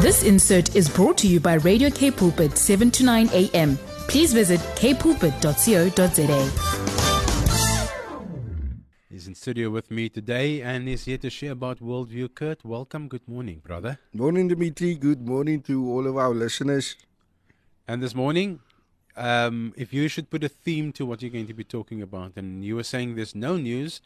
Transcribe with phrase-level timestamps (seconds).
[0.00, 3.76] This insert is brought to you by Radio K Pulpit 7 to 9 a.m.
[4.06, 6.40] Please visit kpulpit.co.za.
[9.10, 12.32] He's in studio with me today and is here to share about Worldview.
[12.32, 13.08] Kurt, welcome.
[13.08, 13.98] Good morning, brother.
[14.12, 14.94] Morning, Dimitri.
[14.94, 16.94] Good morning to all of our listeners.
[17.88, 18.60] And this morning,
[19.16, 22.34] um, if you should put a theme to what you're going to be talking about,
[22.36, 24.00] and you were saying there's no news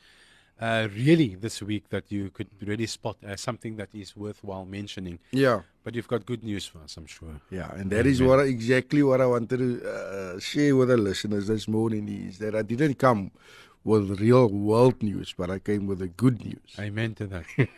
[0.60, 5.18] uh, really this week that you could really spot as something that is worthwhile mentioning.
[5.32, 7.40] Yeah, But you've got good news for us, I'm sure.
[7.50, 10.96] yeah, and that is what I- exactly what I wanted to uh, share with the
[10.96, 13.30] listeners this morning is that I didn't come
[13.84, 16.76] with real world news, but I came with the good news.
[16.78, 17.44] Amen to that.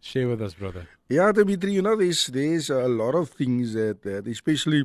[0.00, 0.86] share with us, brother.
[1.08, 4.84] Yeah, Dimitri, you know, there's there's a lot of things that, that especially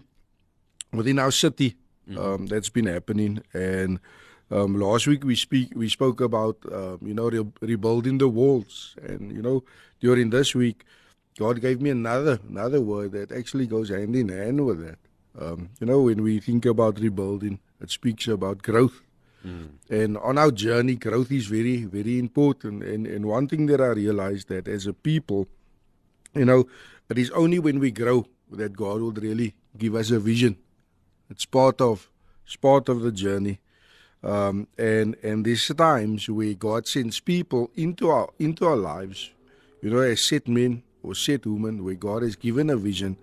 [0.91, 1.75] within our city,
[2.17, 3.43] um, that's been happening.
[3.53, 3.99] And
[4.51, 8.95] um, last week we speak we spoke about um, you know re- rebuilding the walls,
[9.01, 9.63] and you know
[9.99, 10.83] during this week,
[11.37, 14.99] God gave me another another word that actually goes hand in hand with that.
[15.39, 19.01] Um, you know, when we think about rebuilding, it speaks about growth.
[19.89, 22.83] And on our journey, growth is very, very important.
[22.83, 25.47] And, and one thing that I realized that as a people,
[26.33, 26.67] you know,
[27.09, 30.55] it is only when we grow that God will really give us a vision.
[31.29, 32.09] It's part of
[32.45, 33.59] it's part of the journey.
[34.23, 39.31] Um, and and there's times where God sends people into our into our lives,
[39.81, 43.17] you know, as set men or set women, where God has given a vision,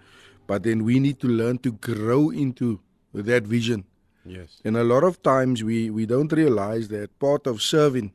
[0.46, 2.80] but then we need to learn to grow into
[3.14, 3.84] that vision.
[4.24, 4.60] Yes.
[4.64, 8.12] And a lot of times we, we don't realize that part of serving,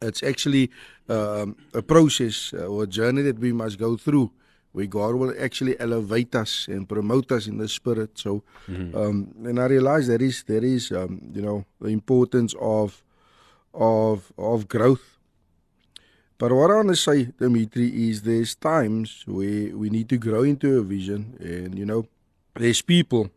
[0.00, 0.70] it's actually
[1.08, 4.30] um, a process uh, or a journey that we must go through
[4.74, 8.18] where God will actually elevate us and promote us in the spirit.
[8.18, 13.02] So, um, and I realize that is that is um, you know the importance of
[13.72, 15.06] of of growth.
[16.36, 20.42] But what I want to say, Dimitri, is there's times where we need to grow
[20.42, 22.06] into a vision, and you know,
[22.58, 23.30] there's people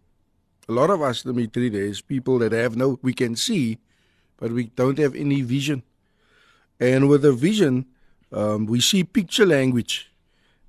[0.69, 3.77] a lot of us, Dimitri, there's people that have no, we can see,
[4.37, 5.83] but we don't have any vision.
[6.79, 7.85] And with a vision,
[8.31, 10.11] um, we see picture language.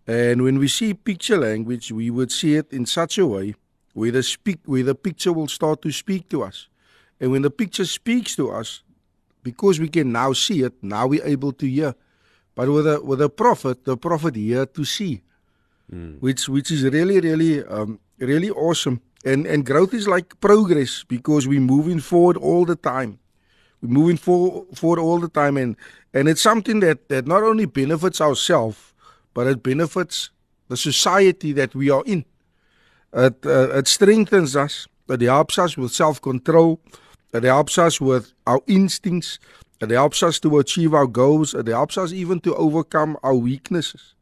[0.09, 3.55] And when we see picture language, we would see it in such a way
[3.93, 6.69] where the, speak, where the picture will start to speak to us.
[7.21, 8.83] And when the picture speaks to us,
[9.43, 11.95] because we can now see it, now we're able to hear.
[12.55, 15.23] But with a, with a prophet, the prophet here to see
[16.21, 19.01] which which is really really um, really awesome.
[19.25, 23.19] And and growth is like progress because we're moving forward all the time.
[23.81, 25.77] We're moving for, forward all the time, and
[26.13, 28.93] and it's something that that not only benefits ourselves,
[29.35, 30.31] but it benefits
[30.69, 32.25] the society that we are in.
[33.13, 34.87] It uh, it strengthens us.
[35.09, 36.81] It helps us with self control.
[37.33, 39.39] It helps us with our instincts.
[39.81, 41.55] It helps us to achieve our goals.
[41.55, 44.15] It helps us even to overcome our weaknesses.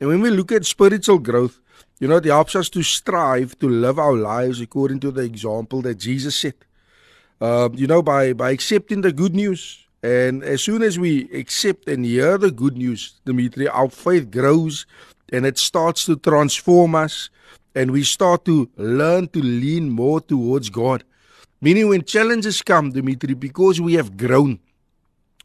[0.00, 1.60] And when we look at spiritual growth,
[2.00, 5.80] you know, it helps us to strive to live our lives according to the example
[5.82, 6.56] that Jesus set.
[7.40, 9.85] Uh, you know, by, by accepting the good news.
[10.02, 14.86] And as soon as we accept and hear the good news, Dimitri, our faith grows
[15.32, 17.30] and it starts to transform us.
[17.74, 21.04] And we start to learn to lean more towards God.
[21.60, 24.60] Meaning, when challenges come, Dimitri, because we have grown,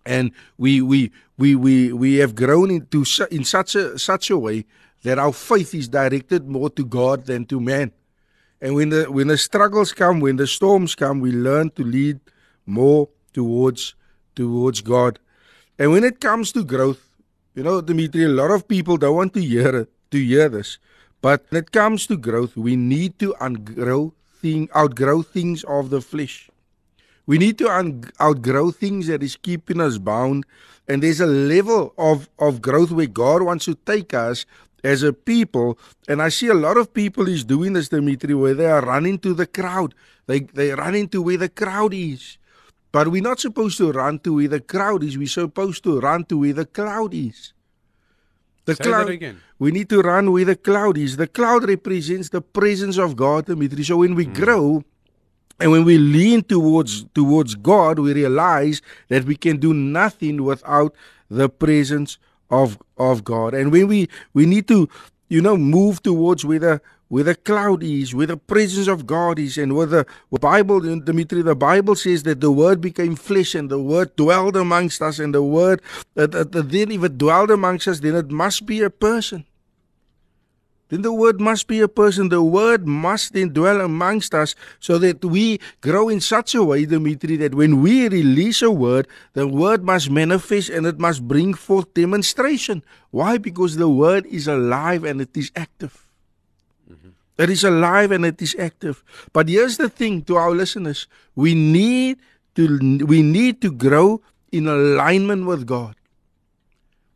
[0.05, 4.65] and we we we we we have grown into in such a such a way
[5.03, 7.91] that our faith is directed more to God than to man.
[8.61, 12.19] And when the when the struggles come, when the storms come, we learn to lead
[12.65, 13.95] more towards
[14.35, 15.19] towards God.
[15.77, 17.07] And when it comes to growth,
[17.55, 20.77] you know, Dimitri, a lot of people don't want to hear to hear this.
[21.21, 26.01] But when it comes to growth, we need to outgrow thing outgrow things of the
[26.01, 26.49] flesh.
[27.25, 30.45] We need to un- outgrow things that is keeping us bound.
[30.87, 34.45] And there's a level of, of growth where God wants to take us
[34.83, 35.77] as a people.
[36.07, 39.19] And I see a lot of people is doing this, Dimitri, where they are running
[39.19, 39.93] to the crowd.
[40.25, 42.37] They they run into where the crowd is.
[42.91, 45.17] But we're not supposed to run to where the crowd is.
[45.17, 47.53] We're supposed to run to where the cloud is.
[48.65, 49.41] The Say cloud that again.
[49.59, 51.17] we need to run where the cloud is.
[51.17, 53.83] The cloud represents the presence of God, Dimitri.
[53.83, 54.33] So when we hmm.
[54.33, 54.83] grow
[55.59, 60.93] and when we lean towards towards God, we realize that we can do nothing without
[61.29, 62.17] the presence
[62.49, 63.53] of of God.
[63.53, 64.89] And when we we need to,
[65.29, 69.37] you know, move towards where the where the cloud is, where the presence of God
[69.37, 70.05] is, and where the
[70.39, 75.01] Bible, Dimitri, the Bible says that the Word became flesh and the Word dwelled amongst
[75.01, 75.81] us, and the Word,
[76.15, 79.43] uh, uh, then if it dwelled amongst us, then it must be a person.
[80.87, 82.29] Then the Word must be a person.
[82.29, 86.85] The Word must then dwell amongst us so that we grow in such a way,
[86.85, 91.55] Dimitri, that when we release a word, the Word must manifest and it must bring
[91.55, 92.83] forth demonstration.
[93.09, 93.37] Why?
[93.37, 96.07] Because the Word is alive and it is active.
[97.37, 99.03] It is alive and it is active.
[99.33, 102.19] But here's the thing to our listeners: we need
[102.55, 105.95] to we need to grow in alignment with God.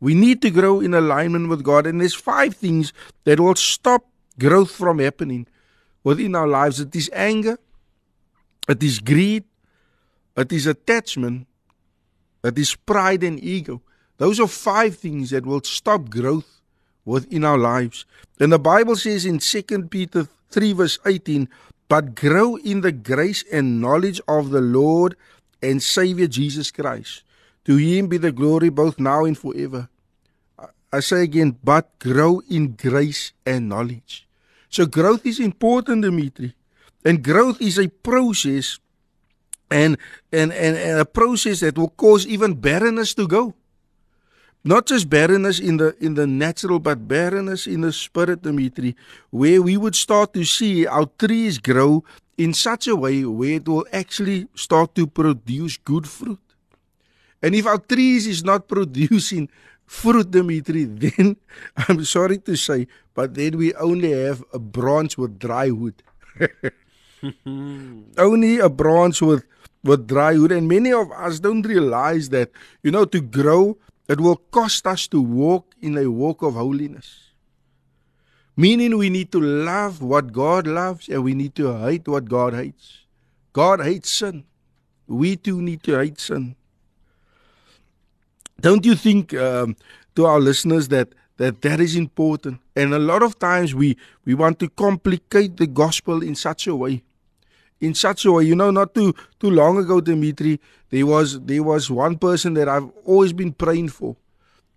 [0.00, 2.92] We need to grow in alignment with God, and there's five things
[3.24, 4.04] that will stop
[4.38, 5.46] growth from happening
[6.04, 6.80] within our lives.
[6.80, 7.58] It is anger,
[8.68, 9.44] it is greed,
[10.36, 11.46] it is attachment,
[12.44, 13.82] it is pride and ego.
[14.18, 16.55] Those are five things that will stop growth
[17.06, 18.04] within our lives.
[18.38, 21.48] And the Bible says in 2 Peter 3, verse 18,
[21.88, 25.16] but grow in the grace and knowledge of the Lord
[25.62, 27.22] and Savior Jesus Christ.
[27.64, 29.88] To him be the glory both now and forever.
[30.92, 34.28] I say again, but grow in grace and knowledge.
[34.68, 36.54] So growth is important, Dimitri.
[37.04, 38.78] And growth is a process
[39.70, 39.96] and,
[40.32, 43.54] and, and, and a process that will cause even barrenness to go.
[44.66, 48.96] Not just barrenness in the in the natural, but barrenness in the spirit, Dimitri,
[49.30, 52.02] where we would start to see our trees grow
[52.36, 56.40] in such a way where it will actually start to produce good fruit.
[57.40, 59.48] And if our trees is not producing
[59.86, 61.36] fruit, Dimitri, then
[61.86, 66.02] I'm sorry to say, but then we only have a branch with dry wood.
[68.18, 69.44] only a branch with
[69.84, 70.50] with dry wood.
[70.50, 72.50] And many of us don't realize that,
[72.82, 77.30] you know, to grow, it will cost us to walk in a walk of holiness.
[78.56, 82.54] Meaning we need to love what God loves and we need to hate what God
[82.54, 83.00] hates.
[83.52, 84.44] God hates sin.
[85.06, 86.56] We too need to hate sin.
[88.60, 89.76] Don't you think um,
[90.14, 92.60] to our listeners that that that is important?
[92.74, 96.74] And a lot of times we we want to complicate the gospel in such a
[96.74, 97.02] way.
[97.80, 101.62] In such a way, you know, not too too long ago, Dimitri, there was there
[101.62, 104.16] was one person that I've always been praying for,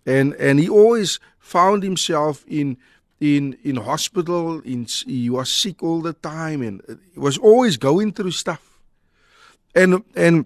[0.04, 2.76] and and he always found himself in
[3.20, 4.60] in in hospital.
[4.60, 6.82] In he was sick all the time, and
[7.14, 8.80] he was always going through stuff.
[9.74, 10.44] And and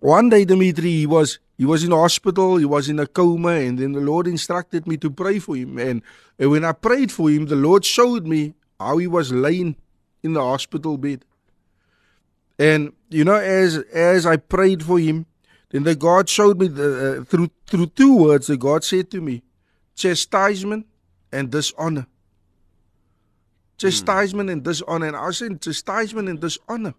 [0.00, 3.78] one day, Dimitri, he was he was in hospital, he was in a coma, and
[3.78, 5.76] then the Lord instructed me to pray for him.
[5.76, 6.00] And,
[6.38, 9.76] and when I prayed for him, the Lord showed me how he was laying
[10.22, 11.22] in the hospital bed.
[12.60, 15.24] And you know, as as I prayed for him,
[15.70, 18.48] then the God showed me the, uh, through through two words.
[18.48, 19.42] The God said to me,
[19.96, 20.86] chastisement
[21.32, 22.06] and dishonor.
[23.78, 24.52] Chastisement mm.
[24.52, 25.06] and dishonor.
[25.06, 26.92] And I said, chastisement and dishonor.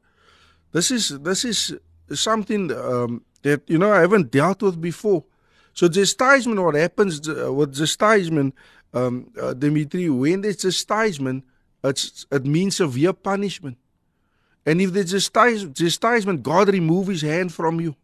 [0.71, 1.75] This is this is
[2.11, 5.25] something um, that you know I haven't dealt with before.
[5.73, 8.55] So chastisement, what happens uh, with chastisement,
[8.95, 11.45] um, uh, Dimitri, when there's chastisement,
[11.83, 13.77] it's, it means severe punishment.
[14.65, 17.95] And if there's chastisement, God remove His hand from you.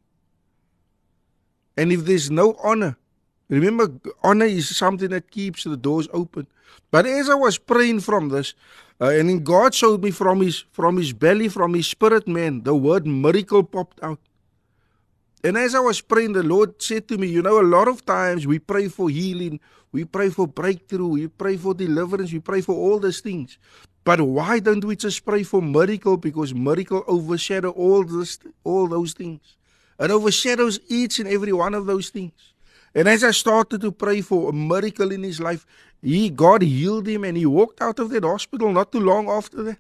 [1.76, 2.98] And if there's no honor,
[3.50, 3.92] remember,
[4.24, 6.48] honor is something that keeps the doors open.
[6.90, 8.56] But as I was praying from this,
[9.00, 12.64] uh, and then God showed me from his from his belly, from his spirit man,
[12.64, 14.20] the word miracle popped out.
[15.44, 18.06] And as I was praying, the Lord said to me, You know, a lot of
[18.06, 19.60] times we pray for healing,
[19.92, 23.60] we pray for breakthrough, we pray for deliverance, we pray for all these things.
[24.08, 26.16] But why don't we just pray for miracle?
[26.16, 29.58] Because miracle overshadow all this, all those things.
[30.00, 32.54] It overshadows each and every one of those things.
[32.96, 35.66] And as I started to pray for a miracle in his life,
[36.02, 39.62] he God healed him and he walked out of that hospital not too long after
[39.64, 39.80] that.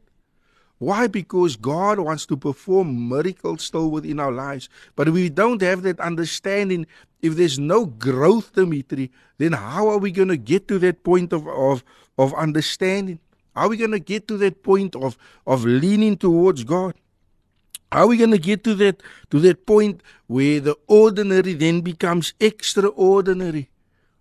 [0.77, 1.07] Why?
[1.07, 4.67] Because God wants to perform miracles still within our lives.
[4.97, 6.85] But we don't have that understanding,
[7.21, 11.31] if there's no growth, Dimitri, then how are we going to get to that point
[11.31, 11.85] of, of,
[12.17, 13.21] of understanding?
[13.57, 16.93] Are we going to get to that point of, of leaning towards God?
[17.91, 22.33] Are we going to get to that to that point where the ordinary then becomes
[22.39, 23.69] extraordinary?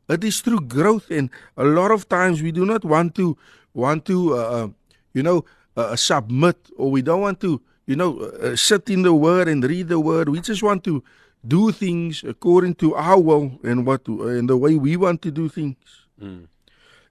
[0.09, 3.37] It is through growth, and a lot of times we do not want to
[3.75, 4.69] want to, uh, uh
[5.13, 5.45] you know,
[5.77, 9.63] uh, submit or we don't want to, you know, uh, sit in the word and
[9.65, 10.31] read the word.
[10.31, 11.05] We just want to
[11.47, 15.51] do things according to our will and what and the way we want to do
[15.51, 15.77] things.
[16.23, 16.47] Mm.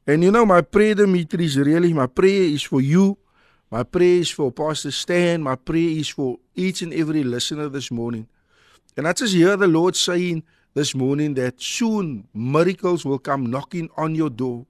[0.08, 3.18] And you know, my prayer, Dimitri, is really my prayer is for you.
[3.72, 5.42] My prayer is for Pastor Stan.
[5.42, 8.28] My prayer is for each and every listener this morning.
[8.96, 10.44] And I just hear the Lord saying
[10.76, 14.68] this morning that soon miracles will come knocking on your door.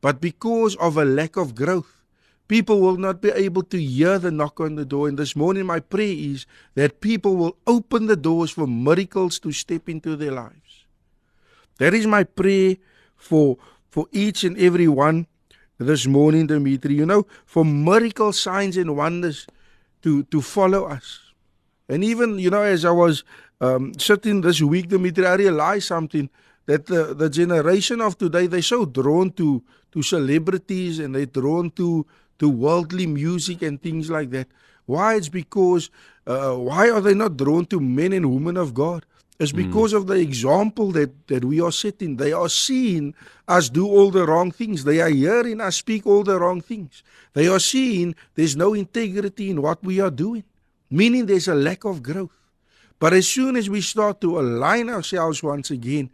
[0.00, 2.02] But because of a lack of growth,
[2.46, 5.08] people will not be able to hear the knock on the door.
[5.08, 9.50] And this morning, my prayer is that people will open the doors for miracles to
[9.50, 10.86] step into their lives.
[11.78, 12.76] That is my prayer
[13.16, 13.58] for,
[13.96, 15.26] for each and every one
[15.78, 16.92] this morning, Dimitri.
[16.92, 19.46] You know, for miracle signs and wonders
[20.02, 21.32] to, to follow us.
[21.88, 23.24] And even, you know, as I was
[23.58, 26.28] um, sitting this week, Dimitri, I realized something
[26.66, 29.62] that the, the generation of today, they're so drawn to,
[29.92, 32.04] to celebrities and they're drawn to
[32.38, 34.46] to worldly music and things like that.
[34.84, 35.14] Why?
[35.14, 35.88] It's because
[36.26, 39.06] uh, why are they not drawn to men and women of God?
[39.38, 39.96] It's because mm.
[39.98, 42.16] of the example that, that we are setting.
[42.16, 43.14] They are seeing
[43.46, 44.84] us do all the wrong things.
[44.84, 47.02] They are hearing us speak all the wrong things.
[47.34, 50.44] They are seeing there's no integrity in what we are doing,
[50.90, 52.30] meaning there's a lack of growth.
[52.98, 56.10] But as soon as we start to align ourselves once again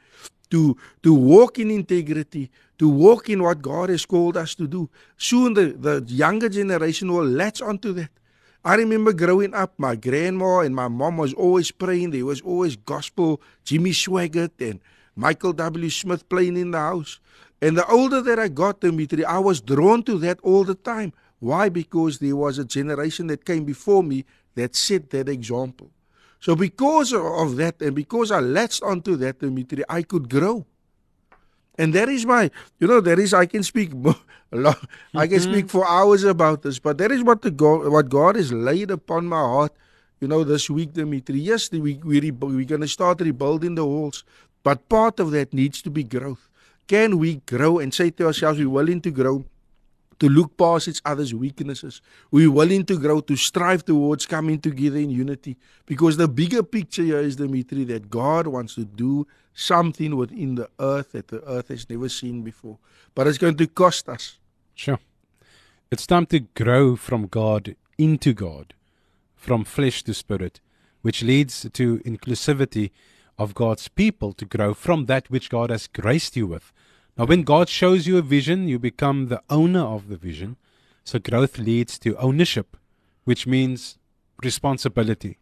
[0.50, 4.90] to, to walk in integrity, to walk in what God has called us to do,
[5.16, 8.10] soon the, the younger generation will latch onto that.
[8.64, 12.12] I remember growing up, my grandma and my mom was always praying.
[12.12, 14.78] There was always gospel, Jimmy Swaggart and
[15.16, 15.90] Michael W.
[15.90, 17.18] Smith playing in the house.
[17.60, 21.12] And the older that I got, Dimitri, I was drawn to that all the time.
[21.40, 21.70] Why?
[21.70, 25.90] Because there was a generation that came before me that set that example.
[26.38, 30.66] So because of that and because I latched onto that, Dimitri, I could grow.
[31.78, 33.92] And that is my, you know, that is I can speak
[34.52, 34.78] a lot.
[35.14, 35.52] I can mm-hmm.
[35.52, 38.90] speak for hours about this, but that is what the God, what God has laid
[38.90, 39.72] upon my heart.
[40.20, 41.40] You know, this week, Dimitri.
[41.40, 44.22] Yes, we we we're going to start rebuilding the walls,
[44.62, 46.48] but part of that needs to be growth.
[46.86, 49.44] Can we grow and say to ourselves, we're willing to grow?
[50.22, 52.00] To look past each other's weaknesses.
[52.30, 55.56] We're willing to grow, to strive towards coming together in unity.
[55.84, 60.70] Because the bigger picture here is, Dimitri, that God wants to do something within the
[60.78, 62.78] earth that the earth has never seen before.
[63.16, 64.38] But it's going to cost us.
[64.76, 65.00] Sure.
[65.90, 68.74] It's time to grow from God into God,
[69.34, 70.60] from flesh to spirit,
[71.00, 72.92] which leads to inclusivity
[73.36, 76.72] of God's people to grow from that which God has graced you with
[77.16, 80.56] now, when God shows you a vision, you become the owner of the vision.
[81.04, 82.76] So, growth leads to ownership,
[83.24, 83.98] which means
[84.42, 85.38] responsibility.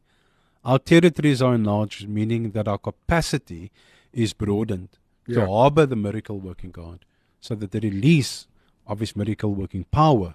[0.64, 3.70] Our territories are enlarged, meaning that our capacity
[4.12, 4.88] is broadened
[5.26, 5.36] yeah.
[5.36, 7.04] to harbor the miracle working God,
[7.40, 8.48] so that the release
[8.86, 10.34] of His miracle working power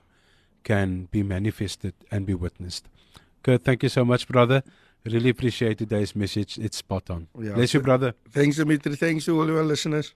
[0.64, 2.88] can be manifested and be witnessed.
[3.44, 4.64] Kurt, thank you so much, brother.
[5.04, 6.58] Really appreciate today's message.
[6.58, 7.28] It's spot on.
[7.40, 7.52] Yeah.
[7.52, 8.16] Bless you, brother.
[8.32, 8.96] Thanks, Dimitri.
[8.96, 10.16] Thanks to all our listeners.